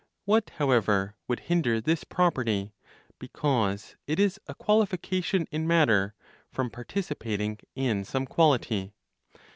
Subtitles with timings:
[0.25, 2.73] What, however, would hinder this property,
[3.19, 6.15] because it is a qualification in matter,
[6.51, 8.93] from participating in some quality?